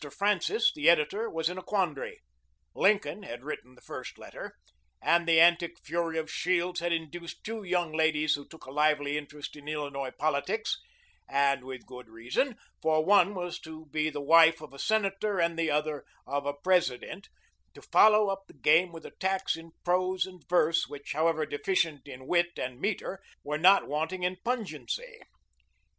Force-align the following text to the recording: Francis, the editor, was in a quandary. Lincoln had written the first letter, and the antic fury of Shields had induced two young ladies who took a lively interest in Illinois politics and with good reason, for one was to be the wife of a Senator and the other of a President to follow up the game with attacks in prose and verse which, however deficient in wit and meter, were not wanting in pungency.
Francis, 0.17 0.73
the 0.73 0.89
editor, 0.89 1.29
was 1.29 1.47
in 1.47 1.59
a 1.59 1.61
quandary. 1.61 2.23
Lincoln 2.73 3.21
had 3.21 3.43
written 3.43 3.75
the 3.75 3.81
first 3.83 4.17
letter, 4.17 4.55
and 4.99 5.27
the 5.27 5.39
antic 5.39 5.77
fury 5.77 6.17
of 6.17 6.27
Shields 6.31 6.79
had 6.79 6.91
induced 6.91 7.43
two 7.43 7.61
young 7.61 7.91
ladies 7.93 8.33
who 8.33 8.47
took 8.47 8.65
a 8.65 8.71
lively 8.71 9.15
interest 9.15 9.55
in 9.55 9.67
Illinois 9.67 10.09
politics 10.09 10.75
and 11.29 11.63
with 11.63 11.85
good 11.85 12.09
reason, 12.09 12.57
for 12.81 13.05
one 13.05 13.35
was 13.35 13.59
to 13.59 13.85
be 13.91 14.09
the 14.09 14.23
wife 14.23 14.59
of 14.59 14.73
a 14.73 14.79
Senator 14.79 15.37
and 15.39 15.55
the 15.55 15.69
other 15.69 16.03
of 16.25 16.47
a 16.47 16.53
President 16.55 17.29
to 17.75 17.83
follow 17.83 18.29
up 18.29 18.47
the 18.47 18.55
game 18.57 18.91
with 18.91 19.05
attacks 19.05 19.55
in 19.55 19.69
prose 19.85 20.25
and 20.25 20.43
verse 20.49 20.87
which, 20.87 21.11
however 21.13 21.45
deficient 21.45 22.07
in 22.07 22.25
wit 22.25 22.57
and 22.57 22.79
meter, 22.81 23.19
were 23.43 23.59
not 23.59 23.87
wanting 23.87 24.23
in 24.23 24.35
pungency. 24.43 25.21